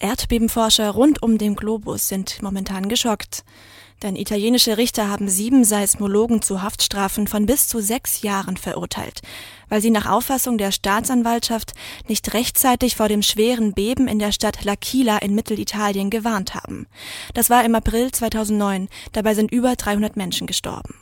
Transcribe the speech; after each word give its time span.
Erdbebenforscher 0.00 0.90
rund 0.90 1.22
um 1.22 1.38
den 1.38 1.54
Globus 1.54 2.08
sind 2.08 2.42
momentan 2.42 2.88
geschockt. 2.88 3.44
Denn 4.02 4.16
italienische 4.16 4.78
Richter 4.78 5.10
haben 5.10 5.28
sieben 5.28 5.62
Seismologen 5.62 6.40
zu 6.40 6.62
Haftstrafen 6.62 7.26
von 7.26 7.44
bis 7.44 7.68
zu 7.68 7.82
sechs 7.82 8.22
Jahren 8.22 8.56
verurteilt, 8.56 9.20
weil 9.68 9.82
sie 9.82 9.90
nach 9.90 10.06
Auffassung 10.06 10.56
der 10.56 10.72
Staatsanwaltschaft 10.72 11.74
nicht 12.08 12.32
rechtzeitig 12.32 12.96
vor 12.96 13.08
dem 13.08 13.22
schweren 13.22 13.74
Beben 13.74 14.08
in 14.08 14.18
der 14.18 14.32
Stadt 14.32 14.60
L'Aquila 14.64 15.20
in 15.20 15.34
Mittelitalien 15.34 16.08
gewarnt 16.08 16.54
haben. 16.54 16.86
Das 17.34 17.50
war 17.50 17.62
im 17.62 17.74
April 17.74 18.10
2009. 18.10 18.88
Dabei 19.12 19.34
sind 19.34 19.52
über 19.52 19.76
300 19.76 20.16
Menschen 20.16 20.46
gestorben. 20.46 20.94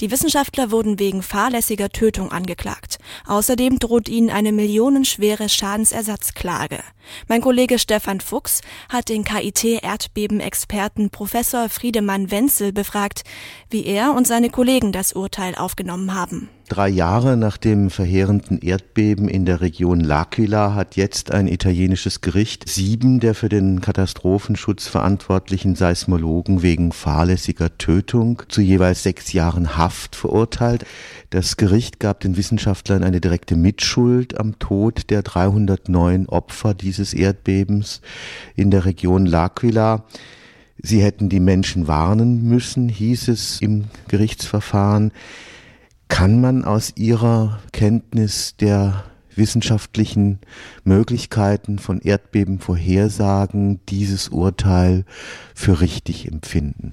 Die 0.00 0.10
Wissenschaftler 0.10 0.70
wurden 0.70 0.98
wegen 0.98 1.22
fahrlässiger 1.22 1.90
Tötung 1.90 2.32
angeklagt. 2.32 2.98
Außerdem 3.26 3.78
droht 3.78 4.08
ihnen 4.08 4.30
eine 4.30 4.52
millionenschwere 4.52 5.48
Schadensersatzklage. 5.48 6.80
Mein 7.28 7.40
Kollege 7.40 7.78
Stefan 7.78 8.20
Fuchs 8.20 8.60
hat 8.88 9.08
den 9.08 9.24
KIT-Erdbebenexperten 9.24 11.10
Professor 11.10 11.68
Friedemann 11.68 12.30
Wenzel 12.30 12.72
befragt, 12.72 13.22
wie 13.70 13.84
er 13.84 14.14
und 14.14 14.26
seine 14.26 14.50
Kollegen 14.50 14.92
das 14.92 15.12
Urteil 15.12 15.54
aufgenommen 15.54 16.14
haben. 16.14 16.48
Drei 16.72 16.88
Jahre 16.88 17.36
nach 17.36 17.58
dem 17.58 17.90
verheerenden 17.90 18.58
Erdbeben 18.62 19.28
in 19.28 19.44
der 19.44 19.60
Region 19.60 20.02
L'Aquila 20.02 20.74
hat 20.74 20.96
jetzt 20.96 21.30
ein 21.30 21.46
italienisches 21.46 22.22
Gericht 22.22 22.66
sieben 22.66 23.20
der 23.20 23.34
für 23.34 23.50
den 23.50 23.82
Katastrophenschutz 23.82 24.86
verantwortlichen 24.86 25.74
Seismologen 25.74 26.62
wegen 26.62 26.92
fahrlässiger 26.92 27.76
Tötung 27.76 28.44
zu 28.48 28.62
jeweils 28.62 29.02
sechs 29.02 29.34
Jahren 29.34 29.76
Haft 29.76 30.16
verurteilt. 30.16 30.86
Das 31.28 31.58
Gericht 31.58 32.00
gab 32.00 32.20
den 32.20 32.38
Wissenschaftlern 32.38 33.04
eine 33.04 33.20
direkte 33.20 33.54
Mitschuld 33.54 34.40
am 34.40 34.58
Tod 34.58 35.10
der 35.10 35.20
309 35.20 36.26
Opfer 36.26 36.72
dieses 36.72 37.12
Erdbebens 37.12 38.00
in 38.56 38.70
der 38.70 38.86
Region 38.86 39.28
L'Aquila. 39.28 40.04
Sie 40.78 41.02
hätten 41.02 41.28
die 41.28 41.40
Menschen 41.40 41.86
warnen 41.86 42.48
müssen, 42.48 42.88
hieß 42.88 43.28
es 43.28 43.60
im 43.60 43.84
Gerichtsverfahren. 44.08 45.12
Kann 46.12 46.42
man 46.42 46.66
aus 46.66 46.92
Ihrer 46.96 47.58
Kenntnis 47.72 48.54
der 48.60 49.02
wissenschaftlichen 49.34 50.40
Möglichkeiten 50.84 51.78
von 51.78 52.02
Erdbeben 52.02 52.58
vorhersagen 52.58 53.80
dieses 53.88 54.28
Urteil 54.28 55.06
für 55.54 55.80
richtig 55.80 56.30
empfinden? 56.30 56.92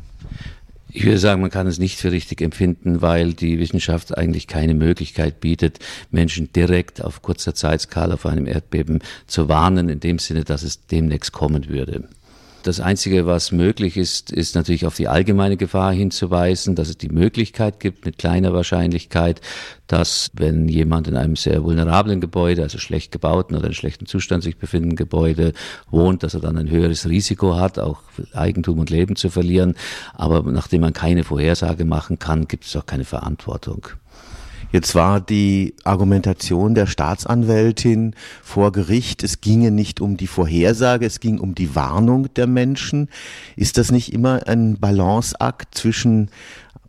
Ich 0.87 1.03
würde 1.03 1.19
sagen, 1.19 1.41
man 1.41 1.51
kann 1.51 1.67
es 1.67 1.79
nicht 1.79 1.99
für 1.99 2.13
richtig 2.13 2.39
empfinden, 2.39 3.01
weil 3.01 3.33
die 3.33 3.59
Wissenschaft 3.59 4.17
eigentlich 4.17 4.47
keine 4.47 4.73
Möglichkeit 4.73 5.41
bietet, 5.41 5.79
Menschen 6.11 6.53
direkt 6.53 7.03
auf 7.03 7.21
kurzer 7.21 7.53
Zeitskala 7.53 8.15
vor 8.15 8.31
einem 8.31 8.47
Erdbeben 8.47 8.99
zu 9.27 9.49
warnen, 9.49 9.89
in 9.89 9.99
dem 9.99 10.17
Sinne, 10.19 10.45
dass 10.45 10.63
es 10.63 10.87
demnächst 10.87 11.33
kommen 11.33 11.67
würde. 11.67 12.07
Das 12.69 12.79
Einzige, 12.79 13.25
was 13.25 13.51
möglich 13.51 13.97
ist, 13.97 14.31
ist 14.31 14.53
natürlich 14.53 14.85
auf 14.85 14.95
die 14.95 15.07
allgemeine 15.07 15.57
Gefahr 15.57 15.91
hinzuweisen, 15.91 16.75
dass 16.75 16.87
es 16.87 16.99
die 16.99 17.09
Möglichkeit 17.09 17.79
gibt, 17.79 18.05
mit 18.05 18.19
kleiner 18.19 18.53
Wahrscheinlichkeit, 18.53 19.41
dass 19.87 20.29
wenn 20.33 20.67
jemand 20.67 21.07
in 21.07 21.17
einem 21.17 21.35
sehr 21.35 21.63
vulnerablen 21.63 22.21
Gebäude, 22.21 22.61
also 22.61 22.77
schlecht 22.77 23.11
gebauten 23.11 23.57
oder 23.57 23.65
in 23.65 23.73
schlechtem 23.73 24.05
Zustand 24.05 24.43
sich 24.43 24.59
befindenden 24.59 24.97
Gebäude 24.97 25.53
wohnt, 25.89 26.21
dass 26.21 26.35
er 26.35 26.41
dann 26.41 26.59
ein 26.59 26.69
höheres 26.69 27.09
Risiko 27.09 27.55
hat, 27.55 27.79
auch 27.79 28.03
Eigentum 28.33 28.77
und 28.77 28.91
Leben 28.91 29.15
zu 29.15 29.31
verlieren. 29.31 29.73
Aber 30.13 30.43
nachdem 30.43 30.81
man 30.81 30.93
keine 30.93 31.23
Vorhersage 31.23 31.85
machen 31.85 32.19
kann, 32.19 32.47
gibt 32.47 32.65
es 32.65 32.75
auch 32.75 32.85
keine 32.85 33.03
Verantwortung. 33.03 33.87
Jetzt 34.71 34.93
war 34.93 35.19
die 35.19 35.73
Argumentation 35.83 36.75
der 36.75 36.85
Staatsanwältin 36.85 38.13
vor 38.43 38.71
Gericht, 38.71 39.23
es 39.23 39.41
ginge 39.41 39.71
nicht 39.71 39.99
um 39.99 40.15
die 40.15 40.27
Vorhersage, 40.27 41.07
es 41.07 41.19
ging 41.19 41.39
um 41.39 41.55
die 41.55 41.75
Warnung 41.75 42.31
der 42.35 42.45
Menschen. 42.45 43.09
Ist 43.55 43.79
das 43.79 43.91
nicht 43.91 44.13
immer 44.13 44.47
ein 44.47 44.79
Balanceakt 44.79 45.73
zwischen 45.75 46.29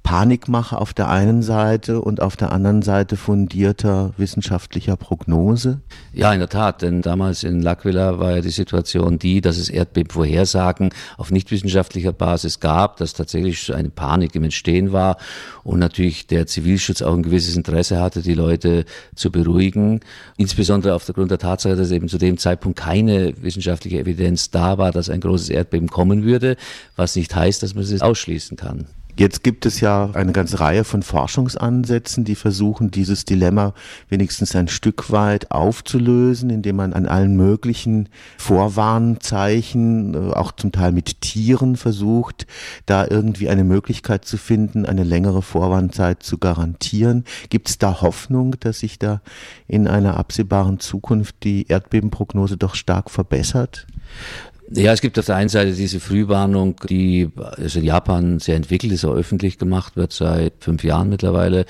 Panikmache 0.03 0.79
auf 0.79 0.93
der 0.93 1.09
einen 1.09 1.43
Seite 1.43 2.01
und 2.01 2.21
auf 2.21 2.37
der 2.37 2.53
anderen 2.53 2.83
Seite 2.83 3.17
fundierter 3.17 4.13
wissenschaftlicher 4.17 4.97
Prognose? 4.97 5.81
Ja, 6.13 6.33
in 6.33 6.41
der 6.41 6.49
Tat, 6.49 6.83
denn 6.83 7.03
damals 7.03 7.45
in 7.45 7.63
L'Aquila 7.63 8.19
war 8.19 8.33
ja 8.33 8.41
die 8.41 8.51
Situation 8.51 9.19
die, 9.19 9.41
dass 9.41 9.59
es 9.59 9.69
Erdbebenvorhersagen 9.69 10.91
auf 11.17 11.31
nichtwissenschaftlicher 11.31 12.13
Basis 12.13 12.61
gab, 12.61 12.97
dass 12.97 13.13
tatsächlich 13.13 13.73
eine 13.75 13.91
Panik 13.91 14.35
im 14.35 14.45
Entstehen 14.45 14.93
war 14.93 15.17
und 15.63 15.79
natürlich 15.79 16.27
der 16.27 16.47
Zivilschutz 16.47 17.03
auch 17.03 17.15
ein 17.15 17.23
gewisses 17.23 17.57
Interesse 17.57 18.01
hatte, 18.01 18.23
die 18.23 18.35
Leute 18.35 18.87
zu 19.15 19.31
beruhigen, 19.31 20.01
insbesondere 20.37 20.95
aufgrund 20.95 21.31
der 21.31 21.39
Tatsache, 21.39 21.77
dass 21.77 21.91
eben 21.91 22.09
zu 22.09 22.19
dem 22.19 22.39
Zeitpunkt 22.39 22.79
keine 22.79 23.35
wissenschaftliche 23.43 23.99
Evidenz 23.99 24.51
da 24.51 24.79
war, 24.79 24.93
dass 24.93 25.11
ein 25.11 25.21
großes 25.21 25.51
Erdbeben 25.51 25.89
kommen 25.89 26.25
würde, 26.25 26.57
was 26.97 27.17
nicht 27.17 27.35
heißt, 27.35 27.63
dass 27.63 27.75
man 27.75 27.85
es 27.85 28.01
ausschließen 28.01 28.57
kann. 28.57 28.87
Jetzt 29.17 29.43
gibt 29.43 29.67
es 29.67 29.81
ja 29.81 30.11
eine 30.15 30.33
ganze 30.33 30.61
Reihe 30.61 30.85
von 30.85 31.03
Forschungsansätzen, 31.03 32.25
die 32.25 32.35
versuchen, 32.35 32.91
dieses 32.91 33.25
Dilemma 33.25 33.75
wenigstens 34.09 34.55
ein 34.57 34.69
Stück 34.69 35.11
weit 35.11 35.51
aufzulösen, 35.51 36.51
indem 36.51 36.77
man 36.77 36.93
an 36.93 37.07
allen 37.07 37.37
möglichen 37.37 38.09
Vorwarnzeichen, 38.39 40.15
äh, 40.15 40.33
auch 40.33 40.53
zum 40.53 40.73
Teil 40.73 40.93
mit 40.93 41.21
Tieren 41.21 41.77
versucht, 41.77 42.47
da 42.87 43.07
irgendwie 43.07 43.49
eine 43.49 43.65
Möglichkeit 43.65 44.25
zu 44.25 44.37
finden, 44.37 44.87
eine 44.87 45.05
längere 45.05 45.43
Vorwarnzeit 45.43 46.23
zu 46.23 46.39
garantieren. 46.39 47.25
Gibt 47.49 47.69
es 47.69 47.79
da 47.79 48.01
Hoffnung, 48.01 48.57
dass 48.61 48.81
sich 48.81 48.99
da 48.99 49.21
in 49.67 49.89
einer 49.89 50.17
absehbaren 50.17 50.81
Zukunft 50.81 51.37
die 51.45 51.67
Erdbebenprognose 51.69 52.57
doch 52.57 52.75
stark 52.75 53.11
verbessert? 53.11 53.87
Ja, 54.73 54.93
es 54.93 55.01
gibt 55.01 55.19
auf 55.19 55.27
der 55.27 55.35
einen 55.35 55.49
Seite 55.49 55.73
diese 55.73 55.99
Frühwarnung, 55.99 56.77
die 56.89 57.29
also 57.37 57.81
in 57.81 57.85
Japan 57.85 58.39
sehr 58.39 58.55
entwickelt 58.55 58.93
ist, 58.93 59.05
auch 59.05 59.15
öffentlich 59.15 59.59
gemacht 59.59 59.97
wird 59.97 60.13
seit 60.13 60.53
fünf 60.61 60.85
Jahren 60.85 61.09
mittlerweile, 61.09 61.67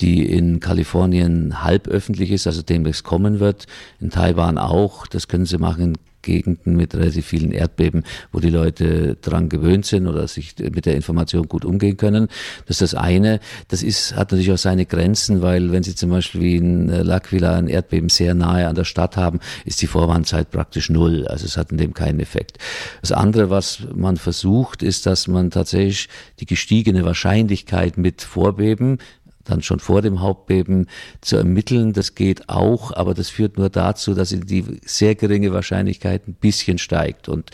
die 0.00 0.24
in 0.24 0.60
Kalifornien 0.60 1.64
halb 1.64 1.88
öffentlich 1.88 2.30
ist, 2.30 2.46
also 2.46 2.62
demnächst 2.62 3.02
kommen 3.02 3.40
wird, 3.40 3.66
in 4.00 4.10
Taiwan 4.10 4.58
auch. 4.58 5.08
Das 5.08 5.26
können 5.26 5.44
sie 5.44 5.58
machen 5.58 5.98
Gegenden 6.26 6.76
mit 6.76 6.94
relativ 6.94 7.26
vielen 7.26 7.52
Erdbeben, 7.52 8.04
wo 8.32 8.40
die 8.40 8.50
Leute 8.50 9.16
dran 9.22 9.48
gewöhnt 9.48 9.86
sind 9.86 10.08
oder 10.08 10.26
sich 10.26 10.54
mit 10.58 10.84
der 10.84 10.96
Information 10.96 11.48
gut 11.48 11.64
umgehen 11.64 11.96
können. 11.96 12.28
Das 12.66 12.80
ist 12.80 12.92
das 12.92 13.00
eine. 13.00 13.40
Das 13.68 13.82
ist, 13.82 14.16
hat 14.16 14.32
natürlich 14.32 14.52
auch 14.52 14.58
seine 14.58 14.86
Grenzen, 14.86 15.40
weil 15.40 15.70
wenn 15.72 15.84
Sie 15.84 15.94
zum 15.94 16.10
Beispiel 16.10 16.40
wie 16.40 16.56
in 16.56 16.90
äh, 16.90 17.02
L'Aquila 17.02 17.56
ein 17.56 17.68
Erdbeben 17.68 18.08
sehr 18.08 18.34
nahe 18.34 18.66
an 18.66 18.74
der 18.74 18.84
Stadt 18.84 19.16
haben, 19.16 19.38
ist 19.64 19.80
die 19.80 19.86
Vorwarnzeit 19.86 20.50
praktisch 20.50 20.90
null. 20.90 21.26
Also 21.28 21.46
es 21.46 21.56
hat 21.56 21.70
in 21.70 21.78
dem 21.78 21.94
keinen 21.94 22.18
Effekt. 22.18 22.58
Das 23.00 23.12
andere, 23.12 23.48
was 23.48 23.86
man 23.94 24.16
versucht, 24.16 24.82
ist, 24.82 25.06
dass 25.06 25.28
man 25.28 25.50
tatsächlich 25.50 26.08
die 26.40 26.46
gestiegene 26.46 27.04
Wahrscheinlichkeit 27.04 27.96
mit 27.96 28.22
Vorbeben 28.22 28.98
dann 29.46 29.62
schon 29.62 29.80
vor 29.80 30.02
dem 30.02 30.20
Hauptbeben 30.20 30.86
zu 31.20 31.36
ermitteln. 31.36 31.92
Das 31.92 32.14
geht 32.14 32.48
auch, 32.48 32.92
aber 32.92 33.14
das 33.14 33.28
führt 33.28 33.58
nur 33.58 33.70
dazu, 33.70 34.14
dass 34.14 34.30
die 34.30 34.64
sehr 34.84 35.14
geringe 35.14 35.52
Wahrscheinlichkeit 35.52 36.28
ein 36.28 36.34
bisschen 36.34 36.78
steigt. 36.78 37.28
Und 37.28 37.50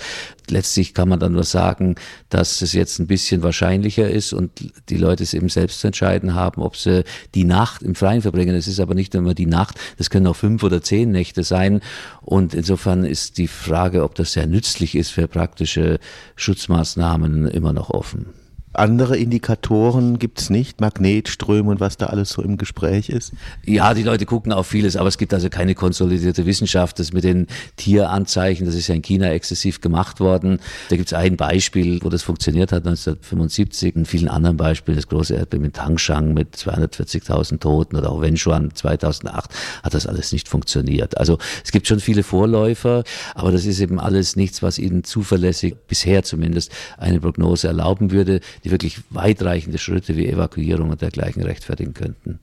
letztlich 0.49 0.95
kann 0.95 1.09
man 1.09 1.21
dann 1.21 1.33
nur 1.33 1.45
sagen, 1.45 1.97
dass 2.29 2.63
es 2.63 2.73
jetzt 2.73 2.99
ein 2.99 3.07
bisschen 3.07 3.43
wahrscheinlicher 3.43 4.11
ist 4.11 4.33
und 4.33 4.51
die 4.89 4.97
Leute 4.97 5.23
es 5.23 5.35
eben 5.35 5.49
selbst 5.49 5.81
zu 5.81 5.89
entscheiden 5.89 6.35
haben, 6.35 6.63
ob 6.63 6.77
sie 6.77 7.05
die 7.35 7.45
Nacht 7.45 7.83
im 7.83 7.95
Freien 7.95 8.23
verbringen. 8.23 8.55
Es 8.55 8.67
ist 8.67 8.81
aber 8.81 8.95
nicht 8.95 9.15
immer 9.15 9.35
die 9.35 9.47
Nacht, 9.47 9.79
das 9.99 10.11
können 10.11 10.27
auch 10.27 10.37
fünf 10.37 10.63
oder 10.63 10.83
zehn 10.83 11.11
Nächte 11.11 11.45
sein. 11.45 11.81
Und 12.21 12.55
insofern 12.55 13.05
ist 13.05 13.39
die 13.39 13.49
Frage, 13.49 14.03
ob 14.03 14.15
das 14.15 14.33
sehr 14.33 14.47
nützlich 14.47 14.95
ist 14.95 15.11
für 15.11 15.29
praktische 15.29 15.99
Schutzmaßnahmen, 16.37 17.47
immer 17.49 17.73
noch 17.73 17.91
offen. 17.91 18.42
Andere 18.75 19.19
Indikatoren 19.19 20.19
gibt's 20.19 20.49
nicht, 20.49 20.81
Magnetströme 20.81 21.71
und 21.71 21.81
was 21.81 21.99
da 21.99 22.07
alles 22.07 22.31
so 22.31 22.43
im 22.43 22.57
Gespräch 22.57 23.11
ist? 23.11 23.33
Ja, 23.67 23.93
die 23.93 24.03
Leute 24.03 24.25
gucken 24.25 24.53
auf 24.53 24.67
vieles, 24.67 24.97
aber 24.97 25.09
es 25.09 25.19
gibt 25.19 25.35
also 25.35 25.51
keine 25.51 25.75
konsolidierte 25.75 26.47
Wissenschaft. 26.47 26.99
Das 26.99 27.13
mit 27.13 27.25
den 27.25 27.49
Tieranzeichen, 27.77 28.65
das 28.65 28.75
ist 28.75 28.89
ja 28.89 28.95
in 28.95 29.03
China 29.03 29.31
exzessiv 29.31 29.81
gemacht 29.81 30.21
worden. 30.21 30.59
Da 30.89 30.97
gibt's 30.97 31.13
ein 31.13 31.37
Beispiel, 31.37 32.01
wo 32.03 32.09
das 32.09 32.23
funktioniert 32.23 32.73
hat, 32.73 32.87
1975. 32.87 33.95
In 33.95 34.07
vielen 34.07 34.29
anderen 34.29 34.57
Beispielen, 34.57 34.97
das 34.97 35.09
große 35.09 35.35
Erdbeben 35.35 35.67
in 35.67 35.73
Tangshan 35.73 36.33
mit 36.33 36.57
240.000 36.57 37.61
Toten 37.61 37.97
oder 37.97 38.11
auch 38.11 38.23
Wenchuan 38.23 38.75
2008, 38.75 39.51
hat 39.83 39.95
das 39.95 40.07
alles 40.07 40.33
nicht 40.33 40.49
funktioniert. 40.49 41.19
Also 41.19 41.39
es 41.63 41.73
gibt 41.73 41.89
schon 41.89 42.01
viele 42.01 42.23
Vorläufer, 42.23 43.05
aber 43.35 43.53
das 43.53 43.67
ist 43.67 43.81
eben 43.81 44.01
alles 44.01 44.37
nichts, 44.37 44.63
was 44.63 44.79
ihnen 44.79 45.05
zuverlässig, 45.05 45.75
bisher 45.87 46.23
zumindest, 46.23 46.73
eine 46.97 47.21
Prognose 47.21 47.69
erlauben 47.69 48.11
würde 48.13 48.41
die 48.65 48.71
wirklich 48.71 49.01
weitreichende 49.11 49.79
Schritte 49.79 50.17
wie 50.17 50.29
Evakuierung 50.29 50.91
und 50.91 51.03
dergleichen 51.03 51.43
rechtfertigen 51.43 51.95
könnten. 51.95 52.39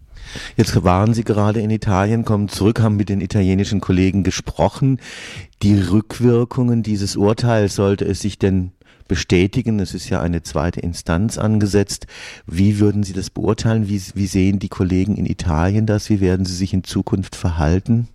Jetzt 0.57 0.83
waren 0.83 1.13
Sie 1.13 1.24
gerade 1.24 1.62
in 1.62 1.69
Italien, 1.69 2.25
kommen 2.25 2.50
zurück, 2.50 2.81
haben 2.81 2.98
mit 2.98 3.10
den 3.10 3.21
italienischen 3.21 3.80
Kollegen 3.80 4.24
gesprochen. 4.24 5.00
Die 5.63 5.80
Rückwirkungen 5.80 6.83
dieses 6.83 7.16
Urteils, 7.16 7.75
sollte 7.75 8.06
es 8.06 8.19
sich 8.19 8.38
denn 8.38 8.71
bestätigen. 9.10 9.80
Es 9.80 9.94
ist 9.94 10.10
ja 10.10 10.21
eine 10.21 10.44
zweite 10.44 10.80
Instanz 10.80 11.38
angesetzt. 11.38 12.07
Wie 12.45 12.80
würden 12.80 13.04
Sie 13.04 13.12
das 13.13 13.30
beurteilen? 13.30 13.89
Wie, 13.89 14.01
wie 14.13 14.27
sehen 14.27 14.60
die 14.60 14.69
Kollegen 14.69 15.18
in 15.18 15.25
Italien 15.25 15.86
das? 15.86 16.10
Wie 16.10 16.22
werden 16.22 16.45
sie 16.45 16.56
sich 16.56 16.74
in 16.74 16.86
Zukunft 16.86 17.36
verhalten? 17.36 18.07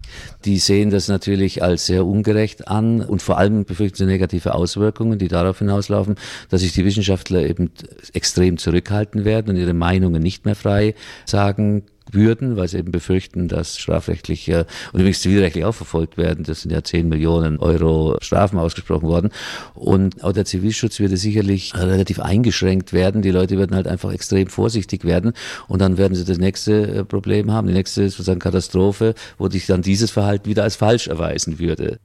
Die 0.45 0.59
sehen 0.59 0.91
das 0.91 1.09
natürlich 1.09 1.63
als 1.63 1.87
sehr 1.87 2.07
ungerecht 2.07 2.69
an 2.69 3.01
und 3.01 3.23
vor 3.23 3.39
allem 3.39 3.65
befürchten 3.65 3.97
sie 3.97 4.07
negative 4.07 4.55
Auswirkungen, 4.55 5.19
die 5.19 5.29
darauf 5.29 5.59
hinauslaufen, 5.59 6.17
dass 6.51 6.61
sich 6.61 6.73
die 6.73 6.85
Wissenschaftler 6.85 7.43
eben 7.43 7.71
extrem 8.13 8.59
zurückhalten 8.59 9.25
werden 9.25 9.51
und 9.51 9.57
ihre 9.57 9.75
Meinungen 9.75 10.23
nicht 10.23 10.45
mehr 10.45 10.55
frei 10.55 10.95
sagen 11.25 11.85
würden, 12.15 12.57
weil 12.57 12.69
sie 12.69 12.79
eben 12.79 12.93
befürchten, 12.93 13.49
dass 13.49 13.79
strafrechtlich 13.79 14.49
äh, 14.49 14.65
und 14.93 15.01
übrigens 15.01 15.21
zivilrechtlich 15.21 15.65
auch 15.65 15.75
verfolgt 15.75 16.17
werden. 16.17 16.45
Das 16.45 16.63
sind 16.63 16.71
ja 16.71 16.83
10 16.83 17.09
Millionen 17.09 17.59
Euro 17.59 18.17
Strafen 18.21 18.59
ausgesprochen 18.59 19.09
worden. 19.09 19.31
Und 19.75 20.23
auch 20.23 20.33
der 20.33 20.45
Zivilschutz 20.45 21.01
würde 21.01 21.17
sicherlich 21.17 21.75
relativ 21.75 22.21
eingeschränkt 22.21 22.93
werden. 22.93 23.23
Die 23.23 23.31
Leute 23.31 23.57
würden 23.59 23.77
halt 23.77 23.89
einfach 23.89 24.13
extrem 24.13 24.49
vorsichtig 24.49 25.05
werden 25.05 25.33
und 25.69 25.81
dann 25.81 25.99
werden 25.99 26.15
sie 26.15 26.25
das 26.25 26.39
nächste 26.39 26.73
äh, 26.73 27.05
Problem 27.05 27.53
haben, 27.53 27.67
die 27.67 27.75
nächste 27.75 28.09
sozusagen 28.09 28.41
Katastrophe, 28.41 29.15
wo 29.39 29.49
sich 29.49 29.67
dann 29.67 29.83
dieses 29.83 30.11
Verhalten 30.11 30.49
wieder 30.49 30.63
als 30.63 30.77
falsch 30.77 31.09
erweisen 31.09 31.59
würde. 31.59 31.99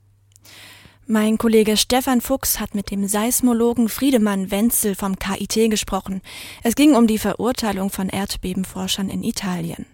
Mein 1.12 1.40
Kollege 1.40 1.76
Stefan 1.76 2.22
Fuchs 2.22 2.60
hat 2.60 2.76
mit 2.76 2.92
dem 2.92 3.08
Seismologen 3.08 3.90
Friedemann 3.90 4.52
Wenzel 4.52 4.94
vom 4.94 5.18
KIT 5.18 5.72
gesprochen. 5.72 6.22
Es 6.62 6.76
ging 6.76 6.94
um 6.94 7.08
die 7.08 7.18
Verurteilung 7.18 7.90
von 7.90 8.10
Erdbebenforschern 8.10 9.10
in 9.10 9.24
Italien. 9.24 9.88